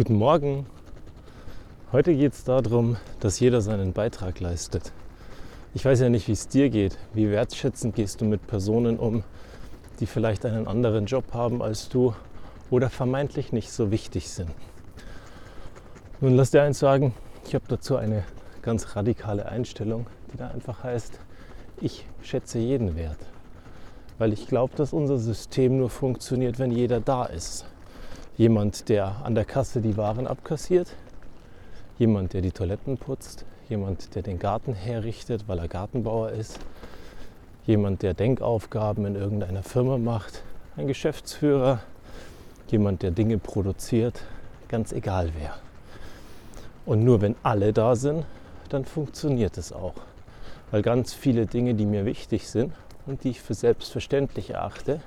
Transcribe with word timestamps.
Guten 0.00 0.14
Morgen. 0.14 0.64
Heute 1.92 2.14
geht 2.14 2.32
es 2.32 2.44
darum, 2.44 2.96
dass 3.20 3.38
jeder 3.38 3.60
seinen 3.60 3.92
Beitrag 3.92 4.40
leistet. 4.40 4.94
Ich 5.74 5.84
weiß 5.84 6.00
ja 6.00 6.08
nicht, 6.08 6.26
wie 6.26 6.32
es 6.32 6.48
dir 6.48 6.70
geht. 6.70 6.96
Wie 7.12 7.30
wertschätzend 7.30 7.96
gehst 7.96 8.22
du 8.22 8.24
mit 8.24 8.46
Personen 8.46 8.98
um, 8.98 9.24
die 10.00 10.06
vielleicht 10.06 10.46
einen 10.46 10.66
anderen 10.66 11.04
Job 11.04 11.24
haben 11.34 11.60
als 11.60 11.90
du 11.90 12.14
oder 12.70 12.88
vermeintlich 12.88 13.52
nicht 13.52 13.70
so 13.70 13.90
wichtig 13.90 14.30
sind. 14.30 14.48
Nun 16.22 16.34
lass 16.34 16.50
dir 16.50 16.62
eins 16.62 16.78
sagen, 16.78 17.12
ich 17.46 17.54
habe 17.54 17.66
dazu 17.68 17.96
eine 17.96 18.24
ganz 18.62 18.96
radikale 18.96 19.50
Einstellung, 19.50 20.06
die 20.32 20.38
da 20.38 20.48
einfach 20.48 20.82
heißt, 20.82 21.20
ich 21.78 22.06
schätze 22.22 22.58
jeden 22.58 22.96
Wert. 22.96 23.18
Weil 24.16 24.32
ich 24.32 24.46
glaube, 24.46 24.74
dass 24.76 24.94
unser 24.94 25.18
System 25.18 25.76
nur 25.76 25.90
funktioniert, 25.90 26.58
wenn 26.58 26.70
jeder 26.70 27.00
da 27.00 27.26
ist. 27.26 27.66
Jemand, 28.40 28.88
der 28.88 29.16
an 29.22 29.34
der 29.34 29.44
Kasse 29.44 29.82
die 29.82 29.98
Waren 29.98 30.26
abkassiert, 30.26 30.96
jemand, 31.98 32.32
der 32.32 32.40
die 32.40 32.52
Toiletten 32.52 32.96
putzt, 32.96 33.44
jemand, 33.68 34.14
der 34.14 34.22
den 34.22 34.38
Garten 34.38 34.72
herrichtet, 34.72 35.44
weil 35.46 35.58
er 35.58 35.68
Gartenbauer 35.68 36.30
ist, 36.30 36.58
jemand, 37.66 38.00
der 38.00 38.14
Denkaufgaben 38.14 39.04
in 39.04 39.14
irgendeiner 39.14 39.62
Firma 39.62 39.98
macht, 39.98 40.42
ein 40.78 40.86
Geschäftsführer, 40.86 41.80
jemand, 42.70 43.02
der 43.02 43.10
Dinge 43.10 43.36
produziert, 43.36 44.22
ganz 44.68 44.92
egal 44.92 45.32
wer. 45.38 45.54
Und 46.86 47.04
nur 47.04 47.20
wenn 47.20 47.34
alle 47.42 47.74
da 47.74 47.94
sind, 47.94 48.24
dann 48.70 48.86
funktioniert 48.86 49.58
es 49.58 49.70
auch. 49.70 49.96
Weil 50.70 50.80
ganz 50.80 51.12
viele 51.12 51.44
Dinge, 51.44 51.74
die 51.74 51.84
mir 51.84 52.06
wichtig 52.06 52.48
sind 52.48 52.72
und 53.04 53.22
die 53.22 53.32
ich 53.32 53.42
für 53.42 53.52
selbstverständlich 53.52 54.48
erachte, 54.48 55.02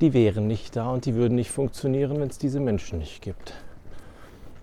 die 0.00 0.12
wären 0.12 0.46
nicht 0.46 0.76
da 0.76 0.90
und 0.90 1.06
die 1.06 1.14
würden 1.14 1.36
nicht 1.36 1.50
funktionieren, 1.50 2.20
wenn 2.20 2.28
es 2.28 2.38
diese 2.38 2.60
Menschen 2.60 2.98
nicht 2.98 3.22
gibt. 3.22 3.54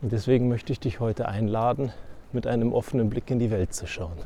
Und 0.02 0.12
deswegen 0.12 0.48
möchte 0.48 0.72
ich 0.72 0.80
dich 0.80 1.00
heute 1.00 1.28
einladen, 1.28 1.92
mit 2.34 2.46
einem 2.46 2.74
offenen 2.74 3.10
Blick 3.10 3.32
in 3.32 3.40
die 3.40 3.52
Welt 3.52 3.74
zu 3.74 3.88
schauen. 3.88 4.18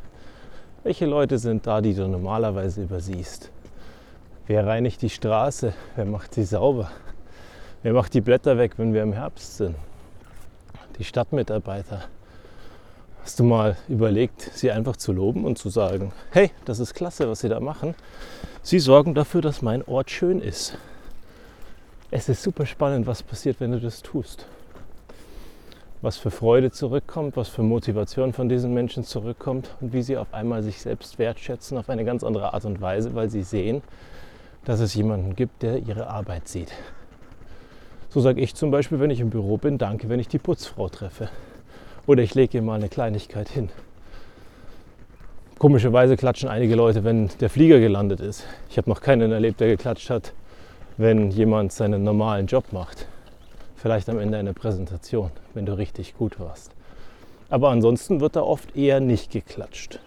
Welche 0.83 1.05
Leute 1.05 1.37
sind 1.37 1.65
da, 1.65 1.81
die 1.81 1.93
du 1.93 2.07
normalerweise 2.07 2.83
übersiehst? 2.83 3.51
Wer 4.47 4.65
reinigt 4.65 5.01
die 5.01 5.09
Straße? 5.09 5.73
Wer 5.95 6.05
macht 6.05 6.33
sie 6.33 6.43
sauber? 6.43 6.91
Wer 7.83 7.93
macht 7.93 8.13
die 8.13 8.21
Blätter 8.21 8.57
weg, 8.57 8.73
wenn 8.77 8.93
wir 8.93 9.03
im 9.03 9.13
Herbst 9.13 9.57
sind? 9.57 9.75
Die 10.97 11.03
Stadtmitarbeiter. 11.03 12.03
Hast 13.23 13.39
du 13.39 13.43
mal 13.43 13.77
überlegt, 13.87 14.41
sie 14.53 14.71
einfach 14.71 14.95
zu 14.95 15.11
loben 15.11 15.45
und 15.45 15.57
zu 15.57 15.69
sagen, 15.69 16.11
hey, 16.31 16.51
das 16.65 16.79
ist 16.79 16.93
klasse, 16.93 17.29
was 17.29 17.41
sie 17.41 17.49
da 17.49 17.59
machen. 17.59 17.93
Sie 18.61 18.79
sorgen 18.79 19.13
dafür, 19.13 19.41
dass 19.41 19.61
mein 19.61 19.83
Ort 19.85 20.09
schön 20.09 20.41
ist 20.41 20.77
es 22.09 22.29
ist 22.29 22.41
super 22.41 22.65
spannend, 22.65 23.05
was 23.05 23.21
passiert, 23.21 23.59
wenn 23.59 23.71
du 23.71 23.79
das 23.79 24.01
tust. 24.01 24.45
Was 26.01 26.17
für 26.17 26.31
Freude 26.31 26.71
zurückkommt, 26.71 27.35
was 27.35 27.49
für 27.49 27.63
Motivation 27.63 28.31
von 28.31 28.47
diesen 28.47 28.73
Menschen 28.73 29.03
zurückkommt 29.03 29.75
und 29.81 29.93
wie 29.93 30.03
sie 30.03 30.15
auf 30.15 30.33
einmal 30.33 30.63
sich 30.63 30.79
selbst 30.79 31.19
wertschätzen 31.19 31.77
auf 31.77 31.89
eine 31.89 32.05
ganz 32.05 32.23
andere 32.23 32.53
Art 32.53 32.65
und 32.65 32.79
Weise, 32.79 33.15
weil 33.15 33.29
sie 33.29 33.43
sehen, 33.43 33.81
dass 34.63 34.79
es 34.79 34.93
jemanden 34.93 35.35
gibt, 35.35 35.63
der 35.63 35.79
ihre 35.79 36.07
Arbeit 36.07 36.47
sieht. 36.47 36.71
So 38.09 38.21
sage 38.21 38.41
ich 38.41 38.55
zum 38.55 38.71
Beispiel, 38.71 38.99
wenn 38.99 39.09
ich 39.09 39.19
im 39.19 39.29
Büro 39.29 39.57
bin, 39.57 39.77
danke, 39.77 40.07
wenn 40.07 40.19
ich 40.19 40.27
die 40.27 40.39
Putzfrau 40.39 40.87
treffe. 40.87 41.29
Oder 42.05 42.23
ich 42.23 42.35
lege 42.35 42.57
ihr 42.59 42.61
mal 42.61 42.75
eine 42.75 42.89
Kleinigkeit 42.89 43.49
hin. 43.49 43.69
Komischerweise 45.57 46.15
klatschen 46.15 46.47
einige 46.47 46.75
Leute, 46.75 47.03
wenn 47.03 47.29
der 47.41 47.49
Flieger 47.49 47.79
gelandet 47.79 48.21
ist. 48.21 48.45
Ich 48.69 48.77
habe 48.77 48.89
noch 48.89 49.01
keinen 49.01 49.31
erlebt, 49.31 49.59
der 49.59 49.67
geklatscht 49.69 50.09
hat, 50.09 50.31
wenn 50.97 51.29
jemand 51.31 51.71
seinen 51.71 52.03
normalen 52.03 52.47
Job 52.47 52.73
macht. 52.73 53.07
Vielleicht 53.75 54.09
am 54.09 54.19
Ende 54.19 54.37
einer 54.37 54.53
Präsentation, 54.53 55.31
wenn 55.53 55.65
du 55.65 55.77
richtig 55.77 56.17
gut 56.17 56.39
warst. 56.39 56.71
Aber 57.49 57.69
ansonsten 57.69 58.19
wird 58.19 58.35
da 58.35 58.41
oft 58.41 58.75
eher 58.75 58.99
nicht 58.99 59.31
geklatscht. 59.31 59.99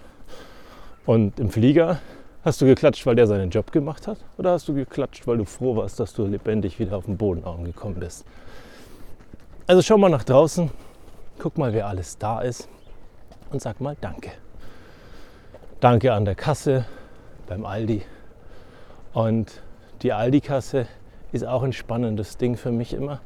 Und 1.06 1.38
im 1.40 1.50
Flieger 1.50 2.00
hast 2.44 2.60
du 2.60 2.66
geklatscht, 2.66 3.06
weil 3.06 3.14
der 3.14 3.26
seinen 3.26 3.50
Job 3.50 3.72
gemacht 3.72 4.06
hat? 4.06 4.18
Oder 4.36 4.52
hast 4.52 4.68
du 4.68 4.74
geklatscht, 4.74 5.26
weil 5.26 5.38
du 5.38 5.44
froh 5.44 5.76
warst, 5.76 6.00
dass 6.00 6.12
du 6.12 6.26
lebendig 6.26 6.78
wieder 6.78 6.96
auf 6.96 7.06
den 7.06 7.16
Boden 7.16 7.44
angekommen 7.44 7.96
bist? 8.00 8.24
Also 9.66 9.82
schau 9.82 9.96
mal 9.96 10.10
nach 10.10 10.24
draußen, 10.24 10.70
guck 11.38 11.56
mal, 11.56 11.72
wer 11.72 11.86
alles 11.86 12.18
da 12.18 12.40
ist 12.40 12.68
und 13.52 13.62
sag 13.62 13.80
mal 13.80 13.96
Danke. 14.00 14.32
Danke 15.78 16.12
an 16.12 16.24
der 16.24 16.34
Kasse 16.34 16.84
beim 17.46 17.64
Aldi 17.64 18.02
und 19.14 19.62
die 20.02 20.12
Aldi-Kasse 20.12 20.86
ist 21.32 21.46
auch 21.46 21.62
ein 21.62 21.72
spannendes 21.72 22.36
Ding 22.36 22.56
für 22.56 22.72
mich 22.72 22.94
immer. 22.94 23.20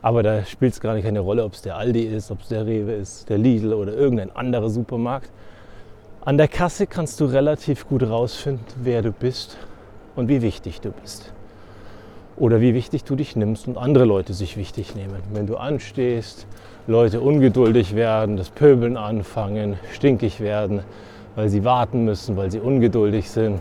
Aber 0.00 0.22
da 0.22 0.44
spielt 0.44 0.74
es 0.74 0.80
gar 0.80 0.98
keine 1.00 1.20
Rolle, 1.20 1.44
ob 1.44 1.54
es 1.54 1.62
der 1.62 1.76
Aldi 1.76 2.02
ist, 2.02 2.30
ob 2.30 2.42
es 2.42 2.48
der 2.48 2.66
Rewe 2.66 2.92
ist, 2.92 3.28
der 3.30 3.38
Lidl 3.38 3.72
oder 3.72 3.94
irgendein 3.94 4.34
anderer 4.34 4.68
Supermarkt. 4.68 5.30
An 6.24 6.36
der 6.36 6.48
Kasse 6.48 6.86
kannst 6.86 7.20
du 7.20 7.24
relativ 7.24 7.88
gut 7.88 8.02
rausfinden, 8.02 8.64
wer 8.82 9.02
du 9.02 9.12
bist 9.12 9.56
und 10.14 10.28
wie 10.28 10.42
wichtig 10.42 10.80
du 10.80 10.90
bist. 10.90 11.32
Oder 12.36 12.60
wie 12.60 12.74
wichtig 12.74 13.04
du 13.04 13.16
dich 13.16 13.36
nimmst 13.36 13.66
und 13.66 13.78
andere 13.78 14.04
Leute 14.04 14.34
sich 14.34 14.56
wichtig 14.56 14.94
nehmen. 14.94 15.22
Wenn 15.32 15.46
du 15.46 15.56
anstehst, 15.56 16.46
Leute 16.86 17.20
ungeduldig 17.20 17.94
werden, 17.94 18.36
das 18.36 18.50
Pöbeln 18.50 18.96
anfangen, 18.96 19.78
stinkig 19.92 20.40
werden, 20.40 20.80
weil 21.34 21.48
sie 21.48 21.64
warten 21.64 22.04
müssen, 22.04 22.36
weil 22.36 22.50
sie 22.50 22.60
ungeduldig 22.60 23.30
sind, 23.30 23.60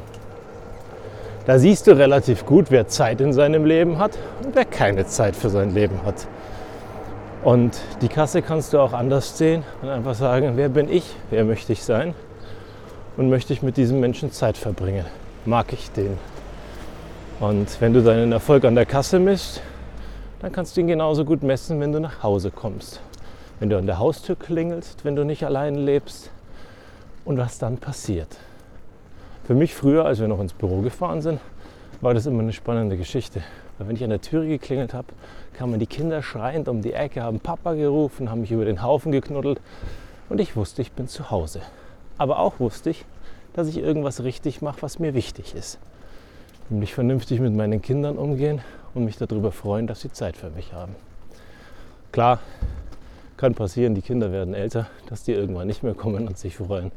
da 1.45 1.59
siehst 1.59 1.87
du 1.87 1.91
relativ 1.91 2.45
gut, 2.45 2.67
wer 2.69 2.87
Zeit 2.87 3.19
in 3.19 3.33
seinem 3.33 3.65
Leben 3.65 3.97
hat 3.97 4.17
und 4.43 4.55
wer 4.55 4.65
keine 4.65 5.05
Zeit 5.05 5.35
für 5.35 5.49
sein 5.49 5.73
Leben 5.73 6.03
hat. 6.05 6.27
Und 7.43 7.77
die 8.01 8.07
Kasse 8.07 8.41
kannst 8.41 8.71
du 8.71 8.79
auch 8.79 8.93
anders 8.93 9.37
sehen 9.37 9.63
und 9.81 9.89
einfach 9.89 10.15
sagen, 10.15 10.53
wer 10.55 10.69
bin 10.69 10.89
ich, 10.89 11.03
wer 11.29 11.43
möchte 11.43 11.73
ich 11.73 11.83
sein 11.83 12.13
und 13.17 13.29
möchte 13.29 13.51
ich 13.51 13.61
mit 13.61 13.75
diesem 13.75 13.99
Menschen 13.99 14.31
Zeit 14.31 14.55
verbringen. 14.57 15.05
Mag 15.45 15.73
ich 15.73 15.91
den? 15.91 16.17
Und 17.41 17.81
wenn 17.81 17.93
du 17.93 18.01
deinen 18.01 18.31
Erfolg 18.31 18.63
an 18.63 18.75
der 18.75 18.85
Kasse 18.85 19.19
misst, 19.19 19.61
dann 20.39 20.53
kannst 20.53 20.77
du 20.77 20.81
ihn 20.81 20.87
genauso 20.87 21.25
gut 21.25 21.43
messen, 21.43 21.81
wenn 21.81 21.91
du 21.91 21.99
nach 21.99 22.23
Hause 22.23 22.51
kommst. 22.51 23.01
Wenn 23.59 23.69
du 23.69 23.77
an 23.77 23.85
der 23.85 23.99
Haustür 23.99 24.37
klingelst, 24.37 25.03
wenn 25.03 25.17
du 25.17 25.25
nicht 25.25 25.45
allein 25.45 25.75
lebst 25.75 26.31
und 27.25 27.37
was 27.37 27.57
dann 27.57 27.77
passiert. 27.77 28.37
Für 29.45 29.55
mich 29.55 29.75
früher, 29.75 30.05
als 30.05 30.21
wir 30.21 30.29
noch 30.29 30.39
ins 30.39 30.53
Büro 30.53 30.79
gefahren 30.79 31.21
sind, 31.21 31.41
war 31.99 32.13
das 32.13 32.25
immer 32.25 32.39
eine 32.39 32.53
spannende 32.53 32.95
Geschichte. 32.95 33.41
Weil 33.77 33.89
wenn 33.89 33.95
ich 33.97 34.03
an 34.03 34.09
der 34.09 34.21
Tür 34.21 34.45
geklingelt 34.45 34.93
habe, 34.93 35.07
kamen 35.51 35.81
die 35.81 35.85
Kinder 35.85 36.23
schreiend 36.23 36.69
um 36.69 36.81
die 36.81 36.93
Ecke, 36.93 37.23
haben 37.23 37.41
Papa 37.41 37.73
gerufen, 37.73 38.31
haben 38.31 38.39
mich 38.39 38.53
über 38.53 38.63
den 38.63 38.81
Haufen 38.81 39.11
geknuddelt 39.11 39.59
und 40.29 40.39
ich 40.39 40.55
wusste, 40.55 40.81
ich 40.81 40.93
bin 40.93 41.09
zu 41.09 41.29
Hause. 41.29 41.59
Aber 42.17 42.39
auch 42.39 42.61
wusste 42.61 42.89
ich, 42.89 43.03
dass 43.51 43.67
ich 43.67 43.77
irgendwas 43.77 44.23
richtig 44.23 44.61
mache, 44.61 44.81
was 44.81 44.99
mir 44.99 45.13
wichtig 45.13 45.55
ist. 45.55 45.77
Nämlich 46.69 46.93
vernünftig 46.93 47.41
mit 47.41 47.53
meinen 47.53 47.81
Kindern 47.81 48.17
umgehen 48.17 48.61
und 48.93 49.03
mich 49.03 49.17
darüber 49.17 49.51
freuen, 49.51 49.87
dass 49.87 49.99
sie 49.99 50.11
Zeit 50.13 50.37
für 50.37 50.51
mich 50.51 50.71
haben. 50.71 50.95
Klar, 52.13 52.39
kann 53.35 53.55
passieren, 53.55 53.93
die 53.93 54.01
Kinder 54.01 54.31
werden 54.31 54.53
älter, 54.53 54.87
dass 55.09 55.23
die 55.23 55.33
irgendwann 55.33 55.67
nicht 55.67 55.83
mehr 55.83 55.95
kommen 55.95 56.29
und 56.29 56.37
sich 56.37 56.55
freuen 56.55 56.93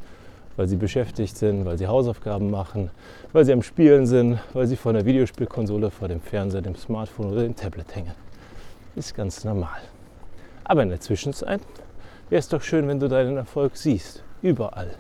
weil 0.56 0.69
sie 0.69 0.77
beschäftigt 0.77 1.37
sind, 1.37 1.65
weil 1.65 1.78
sie 1.78 1.87
Hausaufgaben 1.87 2.50
machen, 2.50 2.91
weil 3.33 3.44
sie 3.44 3.53
am 3.53 3.62
Spielen 3.62 4.06
sind, 4.06 4.39
weil 4.55 4.67
sie 4.67 4.77
vor 4.77 4.91
einer 4.91 5.05
Videospielkonsole, 5.05 5.91
vor 5.91 6.09
dem 6.09 6.21
Fernseher, 6.21 6.62
dem 6.62 6.77
Smartphone 6.77 7.33
oder 7.33 7.43
dem 7.43 7.55
Tablet 7.55 7.94
hängen. 7.94 8.12
Ist 8.95 9.15
ganz 9.15 9.45
normal. 9.45 9.81
Aber 10.65 10.83
in 10.83 10.89
der 10.89 11.00
Zwischenzeit 11.00 11.61
wäre 12.31 12.41
es 12.41 12.49
doch 12.49 12.62
schön, 12.62 12.89
wenn 12.89 12.99
du 12.99 13.09
deinen 13.09 13.37
Erfolg 13.37 13.77
siehst, 13.77 14.22
überall. 14.43 14.95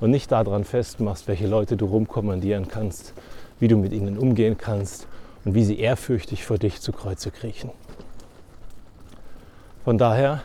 Und 0.00 0.10
nicht 0.10 0.32
daran 0.32 0.64
festmachst, 0.64 1.28
welche 1.28 1.46
Leute 1.46 1.76
du 1.76 1.86
rumkommandieren 1.86 2.68
kannst, 2.68 3.12
wie 3.60 3.68
du 3.68 3.76
mit 3.76 3.92
ihnen 3.92 4.18
umgehen 4.18 4.56
kannst 4.56 5.06
und 5.44 5.54
wie 5.54 5.64
sie 5.64 5.78
ehrfürchtig 5.78 6.44
vor 6.44 6.58
dich 6.58 6.80
zu 6.80 6.92
Kreuze 6.92 7.30
kriechen. 7.30 7.70
Von 9.84 9.98
daher, 9.98 10.42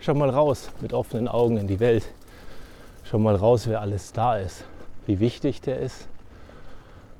schau 0.00 0.14
mal 0.14 0.30
raus 0.30 0.70
mit 0.80 0.92
offenen 0.92 1.28
Augen 1.28 1.56
in 1.56 1.66
die 1.66 1.80
Welt 1.80 2.04
schon 3.10 3.24
mal 3.24 3.34
raus, 3.34 3.66
wer 3.66 3.80
alles 3.80 4.12
da 4.12 4.36
ist, 4.36 4.64
wie 5.06 5.18
wichtig 5.18 5.60
der 5.60 5.80
ist 5.80 6.06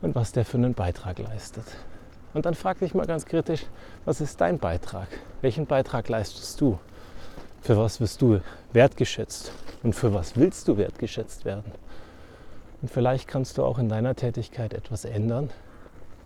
und 0.03 0.15
was 0.15 0.31
der 0.31 0.45
für 0.45 0.57
einen 0.57 0.73
Beitrag 0.73 1.19
leistet. 1.19 1.65
Und 2.33 2.47
dann 2.47 2.55
frag 2.55 2.79
dich 2.79 2.95
mal 2.95 3.07
ganz 3.07 3.27
kritisch, 3.27 3.67
was 4.05 4.21
ist 4.21 4.41
dein 4.41 4.61
Beitrag? 4.61 5.09
Welchen 5.41 5.67
Beitrag 5.67 6.09
leistest 6.09 6.61
du? 6.61 6.79
Für 7.61 7.77
was 7.77 8.01
wirst 8.01 8.23
du 8.23 8.41
wertgeschätzt? 8.73 9.51
Und 9.83 9.95
für 9.95 10.15
was 10.15 10.37
willst 10.37 10.69
du 10.69 10.77
wertgeschätzt 10.77 11.45
werden? 11.45 11.73
Und 12.83 12.89
vielleicht 12.89 13.27
kannst 13.27 13.59
du 13.59 13.65
auch 13.65 13.81
in 13.81 13.89
deiner 13.89 14.15
Tätigkeit 14.15 14.75
etwas 14.75 15.05
ändern, 15.05 15.51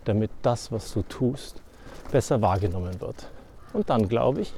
damit 0.03 0.29
das, 0.43 0.71
was 0.71 0.93
du 0.93 1.01
tust, 1.01 1.63
besser 2.11 2.39
wahrgenommen 2.39 3.01
wird. 3.01 3.29
Und 3.73 3.89
dann, 3.89 4.07
glaube 4.09 4.41
ich, 4.41 4.53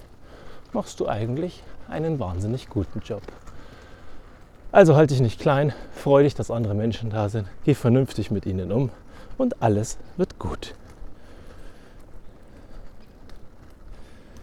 machst 0.73 0.99
du 0.99 1.07
eigentlich 1.07 1.63
einen 1.87 2.19
wahnsinnig 2.19 2.67
guten 2.67 2.99
Job. 2.99 3.21
Also 4.77 4.95
halte 4.95 5.15
dich 5.15 5.23
nicht 5.23 5.39
klein, 5.39 5.73
freue 5.91 6.23
dich, 6.23 6.35
dass 6.35 6.51
andere 6.51 6.75
Menschen 6.75 7.09
da 7.09 7.29
sind, 7.29 7.47
geh 7.65 7.73
vernünftig 7.73 8.29
mit 8.29 8.45
ihnen 8.45 8.71
um. 8.71 8.91
Und 9.35 9.59
alles 9.63 9.97
wird 10.17 10.37
gut. 10.37 10.75